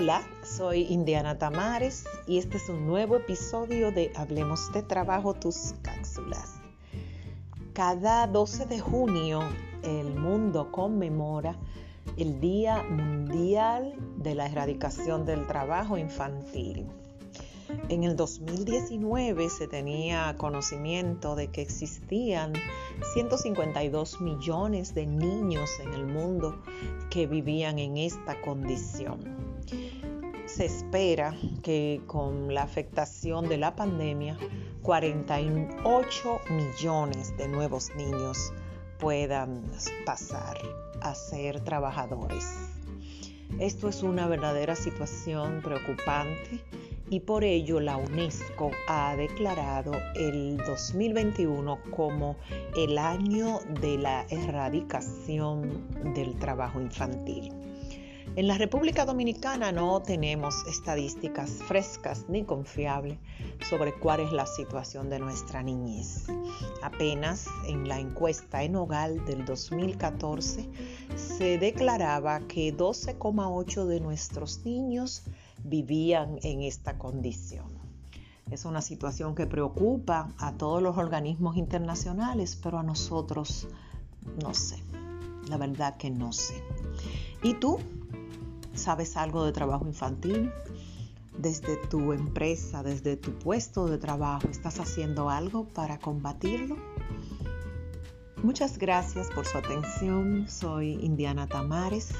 Hola, 0.00 0.22
soy 0.44 0.82
Indiana 0.82 1.38
Tamares 1.38 2.04
y 2.28 2.38
este 2.38 2.58
es 2.58 2.68
un 2.68 2.86
nuevo 2.86 3.16
episodio 3.16 3.90
de 3.90 4.12
Hablemos 4.14 4.72
de 4.72 4.84
Trabajo, 4.84 5.34
tus 5.34 5.74
cápsulas. 5.82 6.60
Cada 7.72 8.28
12 8.28 8.66
de 8.66 8.78
junio 8.78 9.40
el 9.82 10.14
mundo 10.14 10.70
conmemora 10.70 11.58
el 12.16 12.38
Día 12.38 12.84
Mundial 12.84 13.96
de 14.18 14.36
la 14.36 14.46
Erradicación 14.46 15.26
del 15.26 15.48
Trabajo 15.48 15.98
Infantil. 15.98 16.86
En 17.88 18.04
el 18.04 18.14
2019 18.14 19.50
se 19.50 19.66
tenía 19.66 20.32
conocimiento 20.38 21.34
de 21.34 21.48
que 21.48 21.60
existían 21.60 22.52
152 23.14 24.20
millones 24.20 24.94
de 24.94 25.06
niños 25.06 25.68
en 25.82 25.92
el 25.92 26.06
mundo 26.06 26.62
que 27.10 27.26
vivían 27.26 27.80
en 27.80 27.96
esta 27.96 28.40
condición. 28.42 29.47
Se 30.46 30.64
espera 30.64 31.34
que 31.62 32.00
con 32.06 32.54
la 32.54 32.62
afectación 32.62 33.48
de 33.48 33.58
la 33.58 33.76
pandemia, 33.76 34.36
48 34.82 36.40
millones 36.50 37.36
de 37.36 37.48
nuevos 37.48 37.90
niños 37.96 38.52
puedan 38.98 39.62
pasar 40.04 40.56
a 41.02 41.14
ser 41.14 41.60
trabajadores. 41.60 42.44
Esto 43.58 43.88
es 43.88 44.02
una 44.02 44.26
verdadera 44.28 44.76
situación 44.76 45.60
preocupante 45.62 46.62
y 47.10 47.20
por 47.20 47.44
ello 47.44 47.80
la 47.80 47.96
UNESCO 47.96 48.70
ha 48.86 49.16
declarado 49.16 49.92
el 50.14 50.58
2021 50.58 51.78
como 51.90 52.36
el 52.76 52.98
año 52.98 53.60
de 53.80 53.98
la 53.98 54.26
erradicación 54.28 55.88
del 56.14 56.38
trabajo 56.38 56.80
infantil. 56.80 57.52
En 58.36 58.46
la 58.46 58.56
República 58.56 59.04
Dominicana 59.04 59.72
no 59.72 60.00
tenemos 60.00 60.64
estadísticas 60.66 61.50
frescas 61.50 62.26
ni 62.28 62.44
confiables 62.44 63.18
sobre 63.68 63.92
cuál 63.98 64.20
es 64.20 64.32
la 64.32 64.46
situación 64.46 65.10
de 65.10 65.18
nuestra 65.18 65.62
niñez. 65.62 66.26
Apenas 66.82 67.46
en 67.66 67.88
la 67.88 67.98
encuesta 67.98 68.62
en 68.62 68.76
Hogar 68.76 69.12
del 69.24 69.44
2014 69.44 70.68
se 71.16 71.58
declaraba 71.58 72.40
que 72.46 72.76
12,8 72.76 73.86
de 73.86 74.00
nuestros 74.00 74.64
niños 74.64 75.24
vivían 75.64 76.38
en 76.42 76.62
esta 76.62 76.96
condición. 76.96 77.66
Es 78.50 78.64
una 78.64 78.80
situación 78.80 79.34
que 79.34 79.46
preocupa 79.46 80.32
a 80.38 80.52
todos 80.52 80.80
los 80.82 80.96
organismos 80.96 81.56
internacionales, 81.56 82.58
pero 82.62 82.78
a 82.78 82.82
nosotros 82.82 83.68
no 84.42 84.54
sé. 84.54 84.82
La 85.48 85.56
verdad 85.56 85.96
que 85.96 86.10
no 86.10 86.32
sé. 86.32 86.62
¿Y 87.42 87.54
tú? 87.54 87.78
¿Sabes 88.78 89.16
algo 89.16 89.44
de 89.44 89.52
trabajo 89.52 89.84
infantil? 89.86 90.52
Desde 91.36 91.76
tu 91.88 92.12
empresa, 92.12 92.82
desde 92.82 93.16
tu 93.16 93.36
puesto 93.36 93.86
de 93.86 93.98
trabajo, 93.98 94.46
¿estás 94.48 94.78
haciendo 94.78 95.30
algo 95.30 95.66
para 95.68 95.98
combatirlo? 95.98 96.76
Muchas 98.42 98.78
gracias 98.78 99.30
por 99.30 99.46
su 99.46 99.58
atención. 99.58 100.48
Soy 100.48 100.92
Indiana 101.02 101.48
Tamares. 101.48 102.10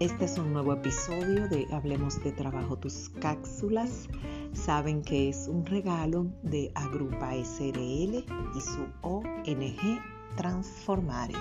Este 0.00 0.26
es 0.26 0.36
un 0.36 0.52
nuevo 0.52 0.74
episodio 0.74 1.48
de 1.48 1.66
Hablemos 1.72 2.22
de 2.22 2.32
Trabajo 2.32 2.76
Tus 2.76 3.08
Cápsulas. 3.20 4.08
Saben 4.52 5.00
que 5.00 5.30
es 5.30 5.48
un 5.48 5.64
regalo 5.64 6.26
de 6.42 6.72
Agrupa 6.74 7.32
SRL 7.32 8.24
y 8.54 8.60
su 8.60 8.86
ONG 9.00 9.98
Transformare. 10.36 11.34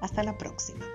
Hasta 0.00 0.22
la 0.22 0.38
próxima. 0.38 0.86